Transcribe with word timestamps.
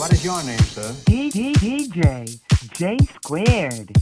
What 0.00 0.14
is 0.14 0.24
your 0.24 0.42
name, 0.44 0.58
sir? 0.60 0.94
D 1.04 1.28
D 1.28 1.52
DJ 1.52 2.40
J 2.72 2.96
squared. 3.16 3.92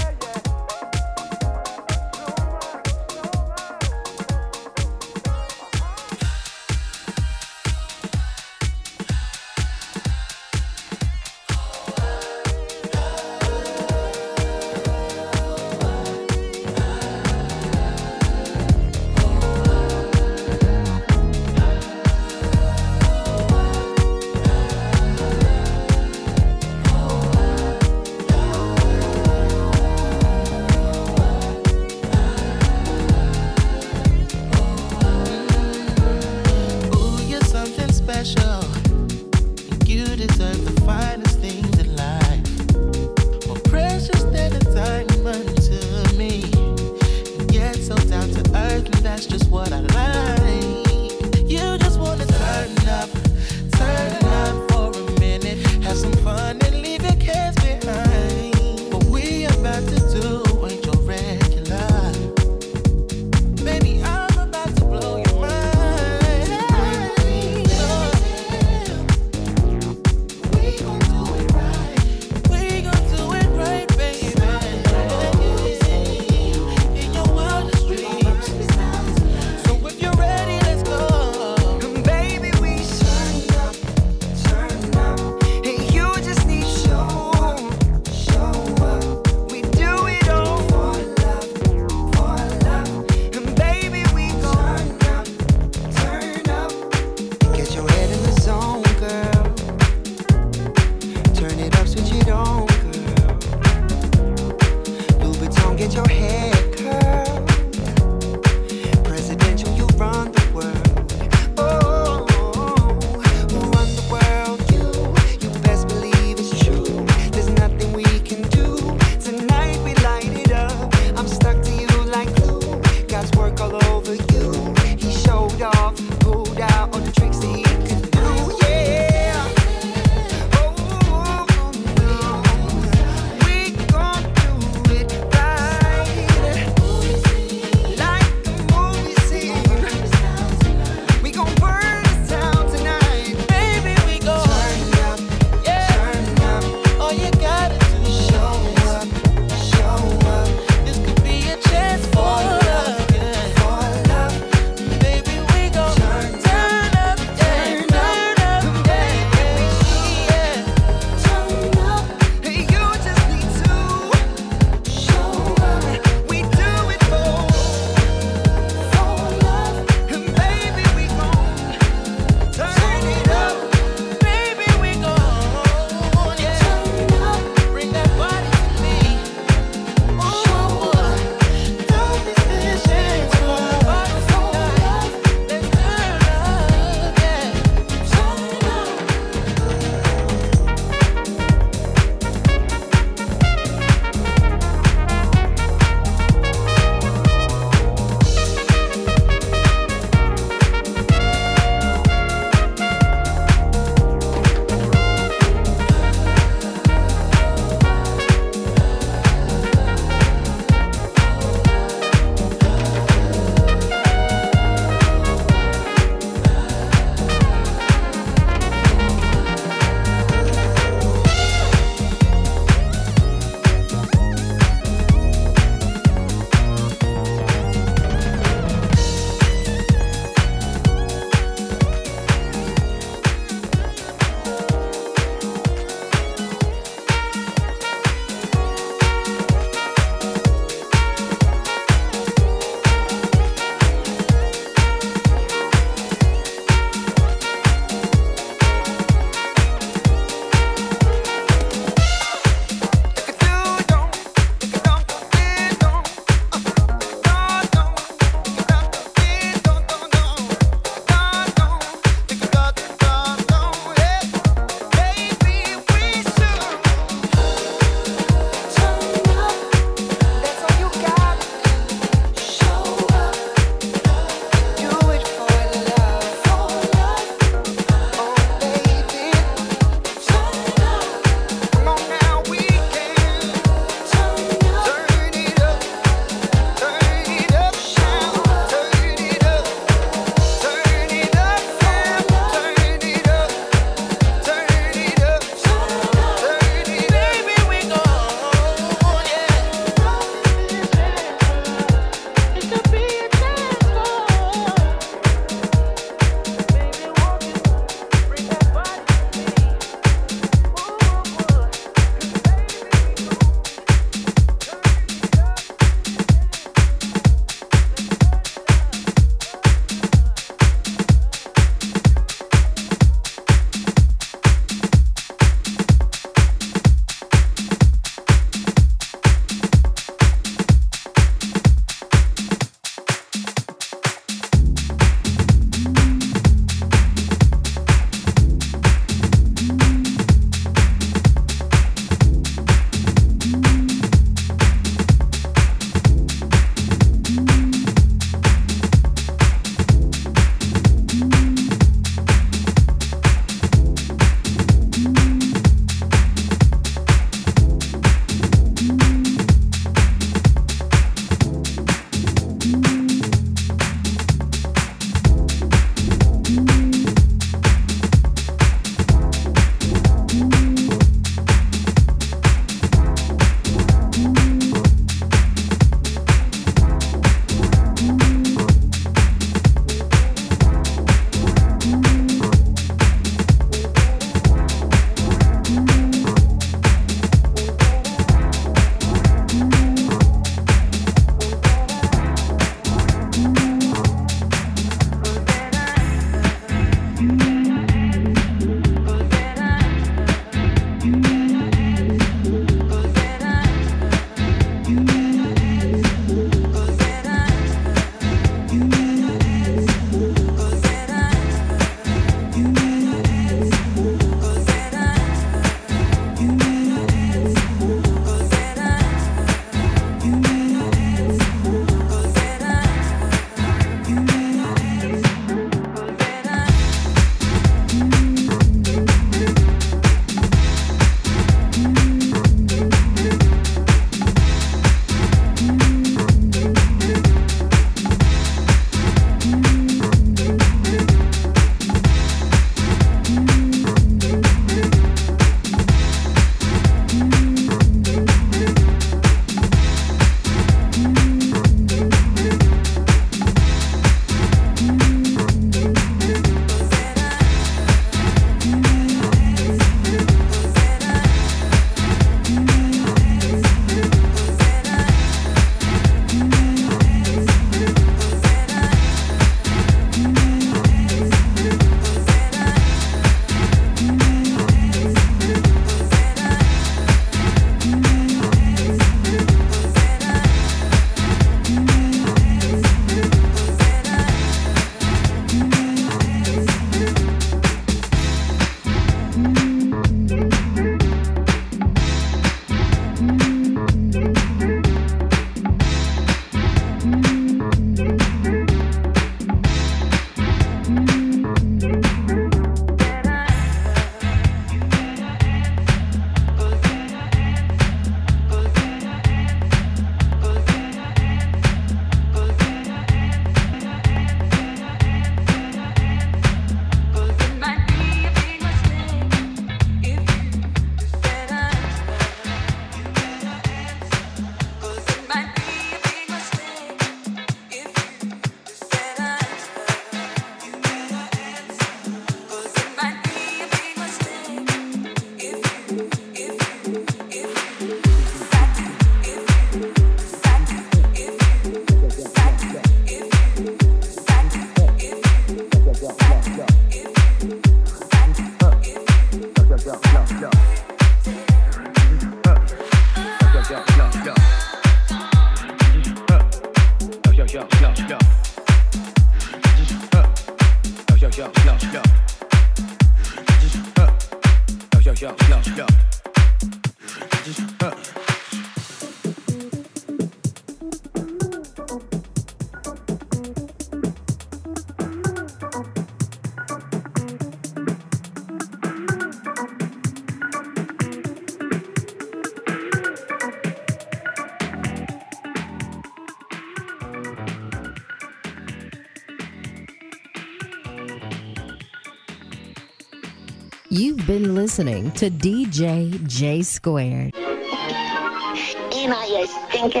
Been 594.26 594.54
listening 594.54 595.10
to 595.12 595.28
DJ 595.28 596.26
J 596.26 596.62
Squared. 596.62 597.34
You 597.36 599.08
stinking 599.46 600.00